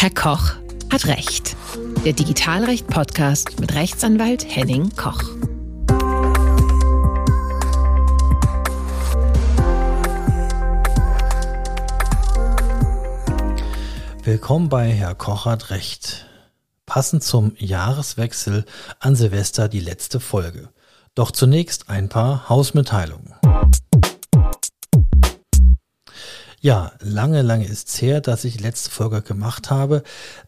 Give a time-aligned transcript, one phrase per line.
[0.00, 0.54] Herr Koch
[0.90, 1.54] hat Recht.
[2.06, 5.20] Der Digitalrecht-Podcast mit Rechtsanwalt Henning Koch.
[14.22, 16.24] Willkommen bei Herr Koch hat Recht.
[16.86, 18.64] Passend zum Jahreswechsel
[19.00, 20.70] an Silvester die letzte Folge.
[21.14, 23.34] Doch zunächst ein paar Hausmitteilungen.
[26.62, 30.02] Ja, lange, lange ist's her, dass ich letzte Folge gemacht habe.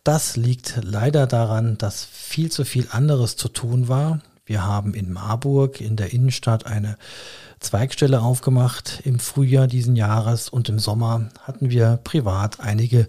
[0.05, 4.21] Das liegt leider daran, dass viel zu viel anderes zu tun war.
[4.45, 6.99] Wir haben in Marburg in der Innenstadt eine
[7.61, 13.09] Zweigstelle aufgemacht im Frühjahr diesen Jahres und im Sommer hatten wir privat einige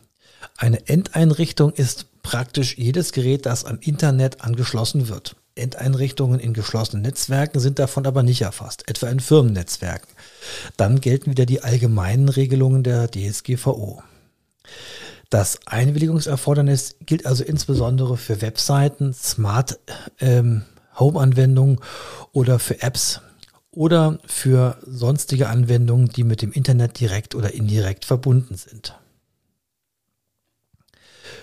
[0.58, 5.36] Eine Endeinrichtung ist praktisch jedes Gerät, das am Internet angeschlossen wird.
[5.54, 10.10] Endeinrichtungen in geschlossenen Netzwerken sind davon aber nicht erfasst, etwa in Firmennetzwerken.
[10.78, 14.02] Dann gelten wieder die allgemeinen Regelungen der DSGVO.
[15.30, 19.80] Das Einwilligungserfordernis gilt also insbesondere für Webseiten, Smart
[20.20, 20.64] ähm,
[21.00, 21.80] Home-Anwendungen
[22.32, 23.22] oder für Apps
[23.72, 28.98] oder für sonstige Anwendungen, die mit dem Internet direkt oder indirekt verbunden sind.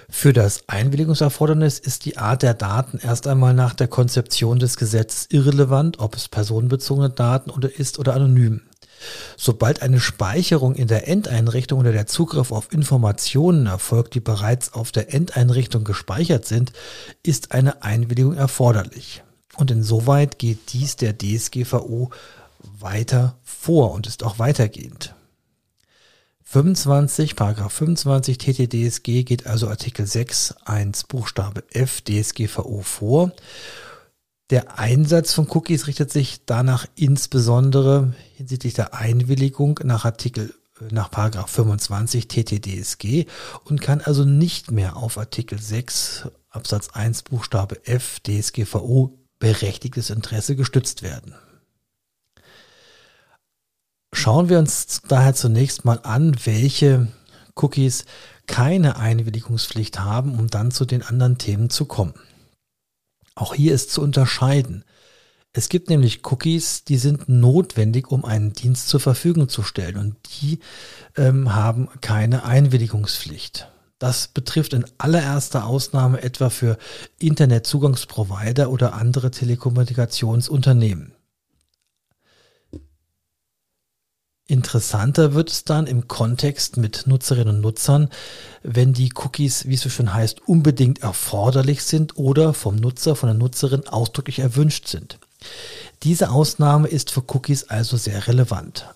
[0.09, 5.27] Für das Einwilligungserfordernis ist die Art der Daten erst einmal nach der Konzeption des Gesetzes
[5.31, 8.63] irrelevant, ob es personenbezogene Daten oder ist oder anonym.
[9.37, 14.93] Sobald eine Speicherung in der Endeinrichtung oder der Zugriff auf Informationen erfolgt, die bereits auf
[14.93, 16.73] der Endeinrichtung gespeichert sind,
[17.23, 19.23] ist eine Einwilligung erforderlich.
[19.57, 22.11] Und insoweit geht dies der DSGVO
[22.59, 25.15] weiter vor und ist auch weitergehend.
[26.45, 33.33] 25, Paragraph 25 TTDSG geht also Artikel 6, 1 Buchstabe F DSGVO vor
[34.53, 41.11] der Einsatz von Cookies richtet sich danach insbesondere hinsichtlich der Einwilligung nach Artikel äh, nach
[41.11, 43.25] Paragraph 25 TTDSG
[43.65, 50.55] und kann also nicht mehr auf Artikel 6 Absatz 1 Buchstabe F DSGVO berechtigtes Interesse
[50.55, 51.35] gestützt werden.
[54.13, 57.09] Schauen wir uns daher zunächst mal an, welche
[57.55, 58.05] Cookies
[58.47, 62.13] keine Einwilligungspflicht haben, um dann zu den anderen Themen zu kommen.
[63.35, 64.85] Auch hier ist zu unterscheiden.
[65.55, 70.17] Es gibt nämlich Cookies, die sind notwendig, um einen Dienst zur Verfügung zu stellen und
[70.41, 70.61] die
[71.17, 73.69] ähm, haben keine Einwilligungspflicht.
[73.99, 76.79] Das betrifft in allererster Ausnahme etwa für
[77.19, 81.13] Internetzugangsprovider oder andere Telekommunikationsunternehmen.
[84.47, 88.09] Interessanter wird es dann im Kontext mit Nutzerinnen und Nutzern,
[88.63, 93.29] wenn die Cookies, wie es so schön heißt, unbedingt erforderlich sind oder vom Nutzer, von
[93.29, 95.19] der Nutzerin ausdrücklich erwünscht sind.
[96.03, 98.87] Diese Ausnahme ist für Cookies also sehr relevant.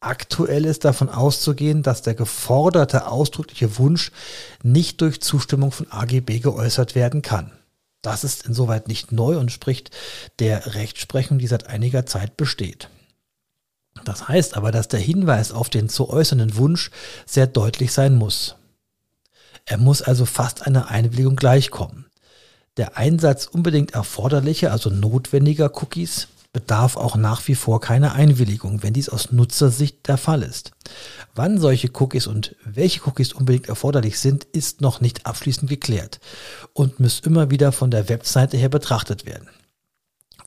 [0.00, 4.10] Aktuell ist davon auszugehen, dass der geforderte ausdrückliche Wunsch
[4.62, 7.52] nicht durch Zustimmung von AGB geäußert werden kann.
[8.02, 9.90] Das ist insoweit nicht neu und spricht
[10.40, 12.88] der Rechtsprechung, die seit einiger Zeit besteht.
[14.04, 16.90] Das heißt aber, dass der Hinweis auf den zu äußernden Wunsch
[17.26, 18.56] sehr deutlich sein muss.
[19.64, 22.06] Er muss also fast einer Einwilligung gleichkommen.
[22.76, 28.92] Der Einsatz unbedingt erforderlicher, also notwendiger Cookies bedarf auch nach wie vor keiner Einwilligung, wenn
[28.92, 30.72] dies aus Nutzersicht der Fall ist.
[31.34, 36.20] Wann solche Cookies und welche Cookies unbedingt erforderlich sind, ist noch nicht abschließend geklärt
[36.74, 39.48] und muss immer wieder von der Webseite her betrachtet werden.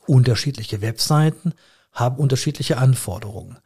[0.06, 1.54] Unterschiedliche Webseiten
[1.96, 3.58] haben unterschiedliche Anforderungen.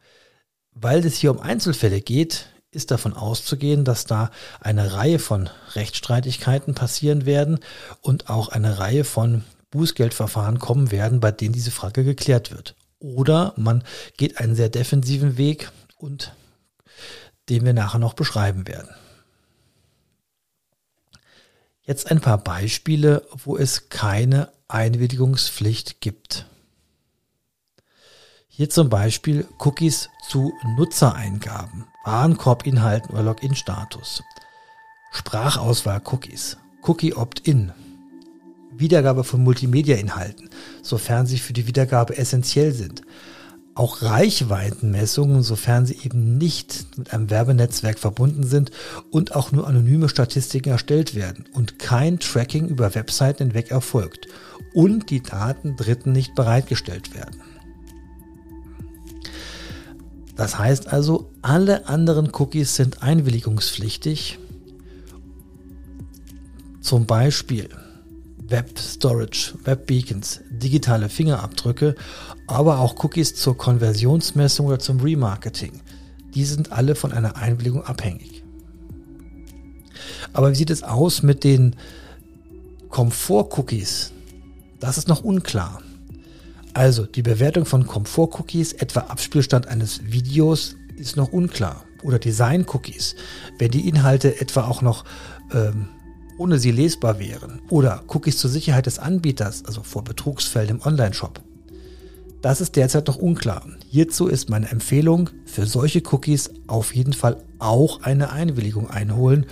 [0.71, 4.31] Weil es hier um Einzelfälle geht, ist davon auszugehen, dass da
[4.61, 7.59] eine Reihe von Rechtsstreitigkeiten passieren werden
[7.99, 12.75] und auch eine Reihe von Bußgeldverfahren kommen werden, bei denen diese Frage geklärt wird.
[12.99, 13.83] Oder man
[14.15, 16.33] geht einen sehr defensiven Weg und
[17.49, 18.89] den wir nachher noch beschreiben werden.
[21.81, 26.45] Jetzt ein paar Beispiele, wo es keine Einwilligungspflicht gibt.
[28.53, 34.23] Hier zum Beispiel Cookies zu Nutzereingaben, Warenkorbinhalten oder Login-Status.
[35.13, 37.71] Sprachauswahl-Cookies, Cookie Opt-in,
[38.75, 40.49] Wiedergabe von Multimedia-Inhalten,
[40.81, 43.03] sofern sie für die Wiedergabe essentiell sind.
[43.73, 48.71] Auch Reichweitenmessungen, sofern sie eben nicht mit einem Werbenetzwerk verbunden sind
[49.11, 54.27] und auch nur anonyme Statistiken erstellt werden und kein Tracking über Webseiten hinweg erfolgt
[54.73, 57.41] und die Daten Dritten nicht bereitgestellt werden.
[60.35, 64.39] Das heißt also, alle anderen Cookies sind einwilligungspflichtig.
[66.81, 67.69] Zum Beispiel
[68.47, 71.95] Web Storage, Web Beacons, digitale Fingerabdrücke,
[72.47, 75.81] aber auch Cookies zur Konversionsmessung oder zum Remarketing.
[76.33, 78.43] Die sind alle von einer Einwilligung abhängig.
[80.33, 81.75] Aber wie sieht es aus mit den
[82.89, 84.11] Komfort-Cookies?
[84.79, 85.81] Das ist noch unklar.
[86.73, 91.85] Also die Bewertung von Komfort-Cookies, etwa Abspielstand eines Videos, ist noch unklar.
[92.03, 93.15] Oder Design-Cookies,
[93.59, 95.03] wenn die Inhalte etwa auch noch
[95.53, 95.89] ähm,
[96.37, 97.61] ohne sie lesbar wären.
[97.69, 101.41] Oder Cookies zur Sicherheit des Anbieters, also vor Betrugsfällen im Online-Shop.
[102.41, 103.63] Das ist derzeit noch unklar.
[103.89, 109.45] Hierzu ist meine Empfehlung, für solche Cookies auf jeden Fall auch eine Einwilligung einholen,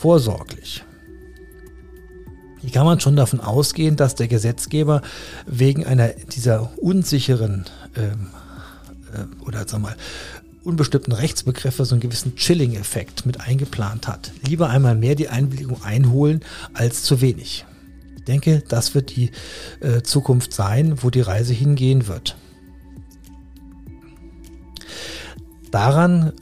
[0.00, 0.84] vorsorglich.
[2.60, 5.02] Hier kann man schon davon ausgehen, dass der Gesetzgeber
[5.46, 7.66] wegen einer dieser unsicheren
[7.96, 8.28] ähm,
[9.14, 9.96] äh, oder sag mal
[10.64, 14.32] unbestimmten Rechtsbegriffe so einen gewissen Chilling-Effekt mit eingeplant hat.
[14.46, 16.40] Lieber einmal mehr die Einwilligung einholen
[16.74, 17.64] als zu wenig.
[18.16, 19.30] Ich denke, das wird die
[19.80, 22.36] äh, Zukunft sein, wo die Reise hingehen wird.
[25.70, 26.32] Daran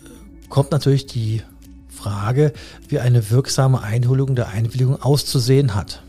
[0.48, 1.42] kommt natürlich die
[1.88, 2.52] Frage,
[2.88, 6.02] wie eine wirksame Einholung der Einwilligung auszusehen hat.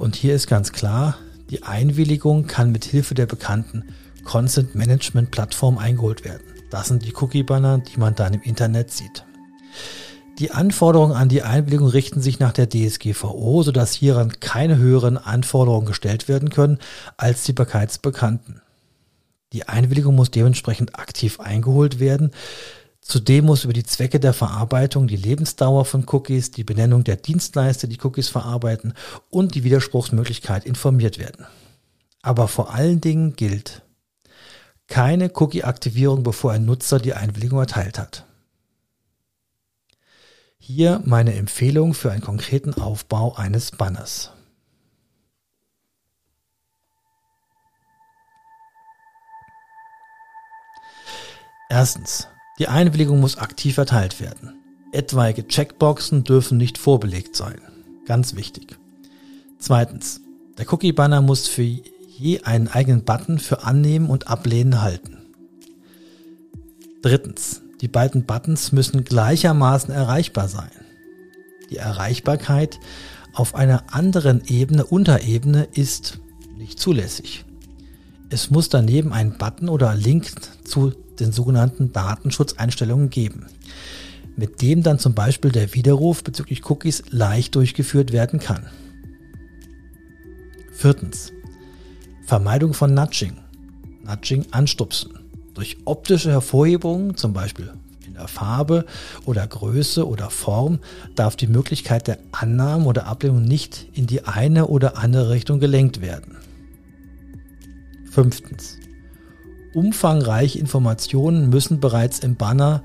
[0.00, 1.18] Und hier ist ganz klar,
[1.50, 3.84] die Einwilligung kann mit Hilfe der bekannten
[4.24, 6.42] Consent Management Plattform eingeholt werden.
[6.70, 9.26] Das sind die Cookie-Banner, die man dann im Internet sieht.
[10.38, 15.84] Die Anforderungen an die Einwilligung richten sich nach der DSGVO, sodass hieran keine höheren Anforderungen
[15.84, 16.78] gestellt werden können
[17.18, 18.62] als die bekannten.
[19.52, 22.30] Die Einwilligung muss dementsprechend aktiv eingeholt werden.
[23.10, 27.88] Zudem muss über die Zwecke der Verarbeitung, die Lebensdauer von Cookies, die Benennung der Dienstleister,
[27.88, 28.94] die Cookies verarbeiten
[29.30, 31.44] und die Widerspruchsmöglichkeit informiert werden.
[32.22, 33.82] Aber vor allen Dingen gilt
[34.86, 38.26] keine Cookie-Aktivierung, bevor ein Nutzer die Einwilligung erteilt hat.
[40.58, 44.30] Hier meine Empfehlung für einen konkreten Aufbau eines Banners.
[51.68, 52.28] Erstens,
[52.60, 54.52] die Einwilligung muss aktiv erteilt werden.
[54.92, 57.58] Etwaige Checkboxen dürfen nicht vorbelegt sein.
[58.04, 58.78] Ganz wichtig.
[59.58, 60.20] Zweitens,
[60.58, 65.16] der Cookie-Banner muss für je einen eigenen Button für Annehmen und Ablehnen halten.
[67.00, 70.70] Drittens, die beiden Buttons müssen gleichermaßen erreichbar sein.
[71.70, 72.78] Die Erreichbarkeit
[73.32, 76.20] auf einer anderen Ebene, Unterebene, ist
[76.58, 77.46] nicht zulässig.
[78.28, 80.30] Es muss daneben einen Button oder Link
[80.64, 83.46] zu den sogenannten Datenschutzeinstellungen geben,
[84.36, 88.66] mit dem dann zum Beispiel der Widerruf bezüglich Cookies leicht durchgeführt werden kann.
[90.72, 91.32] Viertens.
[92.24, 93.36] Vermeidung von Nudging.
[94.02, 95.10] Nudging anstupsen.
[95.54, 97.72] Durch optische Hervorhebungen, zum Beispiel
[98.06, 98.86] in der Farbe
[99.26, 100.78] oder Größe oder Form,
[101.16, 106.00] darf die Möglichkeit der Annahme oder Ablehnung nicht in die eine oder andere Richtung gelenkt
[106.00, 106.36] werden.
[108.10, 108.78] Fünftens.
[109.74, 112.82] Umfangreiche Informationen müssen bereits im Banner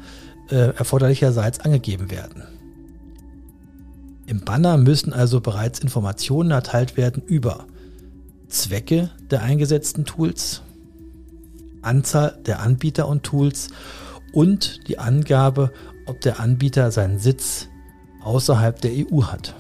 [0.50, 2.44] äh, erforderlicherseits angegeben werden.
[4.28, 7.66] Im Banner müssen also bereits Informationen erteilt werden über
[8.48, 10.62] Zwecke der eingesetzten Tools,
[11.82, 13.70] Anzahl der Anbieter und Tools
[14.34, 15.72] und die Angabe,
[16.08, 17.68] ob der Anbieter seinen Sitz
[18.24, 19.56] außerhalb der EU hat.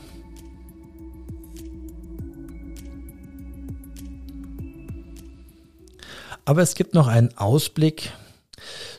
[6.46, 8.14] Aber es gibt noch einen Ausblick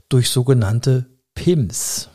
[0.08, 2.08] durch sogenannte PIMS.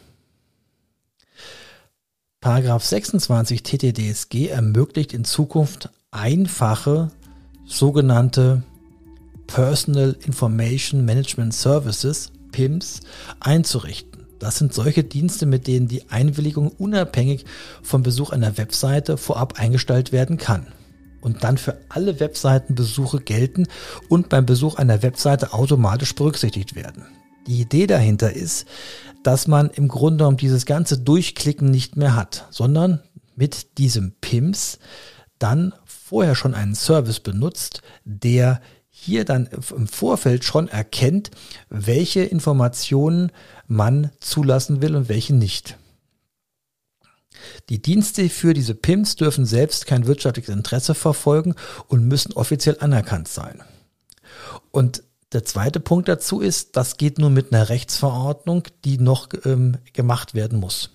[2.41, 7.11] Paragraph 26 TTDSG ermöglicht in Zukunft einfache
[7.65, 8.63] sogenannte
[9.47, 13.01] Personal Information Management Services, PIMS,
[13.39, 14.25] einzurichten.
[14.39, 17.45] Das sind solche Dienste, mit denen die Einwilligung unabhängig
[17.83, 20.67] vom Besuch einer Webseite vorab eingestellt werden kann
[21.21, 23.67] und dann für alle Webseitenbesuche gelten
[24.09, 27.05] und beim Besuch einer Webseite automatisch berücksichtigt werden.
[27.47, 28.65] Die Idee dahinter ist,
[29.23, 33.01] dass man im Grunde um dieses ganze Durchklicken nicht mehr hat, sondern
[33.35, 34.79] mit diesem PIMS
[35.39, 41.31] dann vorher schon einen Service benutzt, der hier dann im Vorfeld schon erkennt,
[41.69, 43.31] welche Informationen
[43.67, 45.77] man zulassen will und welche nicht.
[47.69, 51.55] Die Dienste für diese PIMs dürfen selbst kein wirtschaftliches Interesse verfolgen
[51.87, 53.61] und müssen offiziell anerkannt sein.
[54.71, 59.77] Und der zweite Punkt dazu ist, das geht nur mit einer Rechtsverordnung, die noch ähm,
[59.93, 60.89] gemacht werden muss.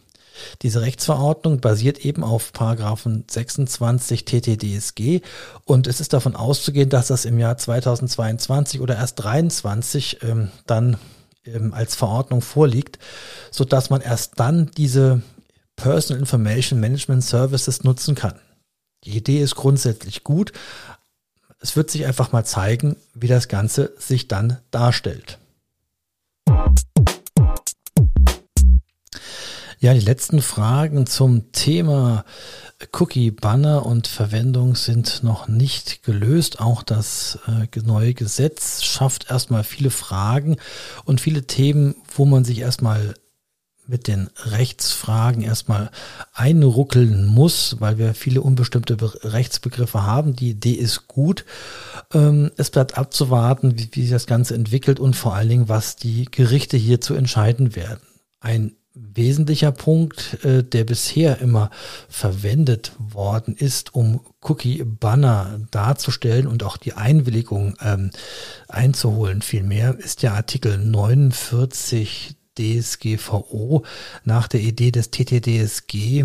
[0.60, 5.22] Diese Rechtsverordnung basiert eben auf Paragraphen 26 TTDSG
[5.64, 10.98] und es ist davon auszugehen, dass das im Jahr 2022 oder erst 2023 ähm, dann
[11.46, 12.98] ähm, als Verordnung vorliegt,
[13.50, 15.22] so dass man erst dann diese
[15.76, 18.40] Personal Information Management Services nutzen kann.
[19.04, 20.52] Die Idee ist grundsätzlich gut,
[21.60, 25.38] es wird sich einfach mal zeigen, wie das Ganze sich dann darstellt.
[29.78, 32.24] Ja, die letzten Fragen zum Thema
[32.92, 36.60] Cookie Banner und Verwendung sind noch nicht gelöst.
[36.60, 40.56] Auch das äh, neue Gesetz schafft erstmal viele Fragen
[41.04, 43.14] und viele Themen, wo man sich erstmal
[43.88, 45.90] mit den Rechtsfragen erstmal
[46.32, 50.34] einruckeln muss, weil wir viele unbestimmte Be Rechtsbegriffe haben.
[50.36, 51.44] Die Idee ist gut.
[52.12, 55.96] Ähm, es bleibt abzuwarten, wie, wie sich das Ganze entwickelt und vor allen Dingen, was
[55.96, 58.00] die Gerichte hier zu entscheiden werden.
[58.40, 61.70] Ein wesentlicher Punkt, äh, der bisher immer
[62.08, 68.10] verwendet worden ist, um Cookie-Banner darzustellen und auch die Einwilligung ähm,
[68.68, 73.84] einzuholen, vielmehr, ist der Artikel 49 DSGVO
[74.24, 76.24] nach der Idee des TTDSG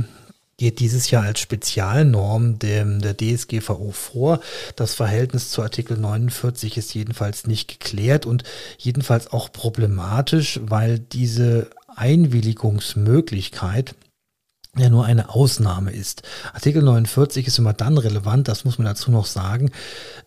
[0.58, 4.42] geht dieses Jahr als Spezialnorm der, der DSGVO vor.
[4.76, 8.44] Das Verhältnis zu Artikel 49 ist jedenfalls nicht geklärt und
[8.78, 13.96] jedenfalls auch problematisch, weil diese Einwilligungsmöglichkeit
[14.78, 16.24] ja nur eine Ausnahme ist.
[16.54, 19.72] Artikel 49 ist immer dann relevant, das muss man dazu noch sagen,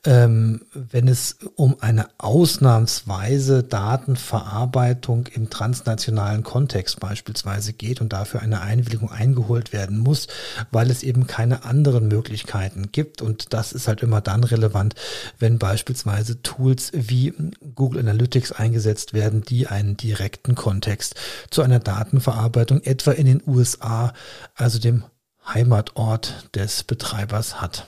[0.04, 8.60] ähm, wenn es um eine ausnahmsweise Datenverarbeitung im transnationalen Kontext beispielsweise geht und dafür eine
[8.60, 10.26] Einwilligung eingeholt werden muss,
[10.70, 13.22] weil es eben keine anderen Möglichkeiten gibt.
[13.22, 14.94] Und das ist halt immer dann relevant,
[15.38, 17.32] wenn beispielsweise Tools wie
[17.74, 21.14] Google Analytics eingesetzt werden, die einen direkten Kontext
[21.48, 24.12] zu einer Datenverarbeitung etwa in den USA
[24.54, 25.04] also dem
[25.46, 27.86] Heimatort des Betreibers hat.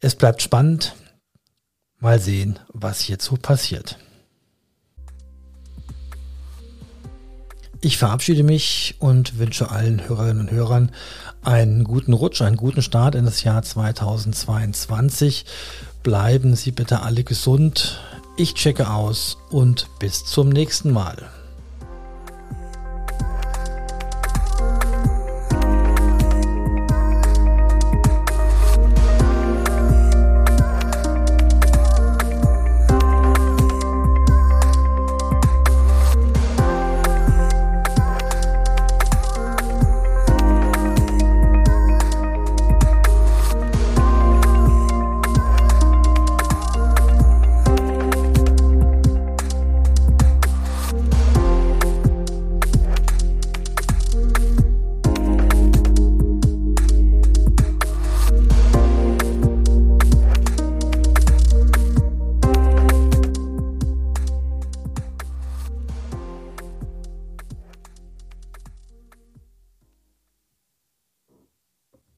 [0.00, 0.94] Es bleibt spannend.
[1.98, 3.98] Mal sehen, was hierzu passiert.
[7.84, 10.92] Ich verabschiede mich und wünsche allen Hörerinnen und Hörern
[11.42, 15.44] einen guten Rutsch, einen guten Start in das Jahr 2022.
[16.04, 18.00] Bleiben Sie bitte alle gesund.
[18.36, 21.28] Ich checke aus und bis zum nächsten Mal.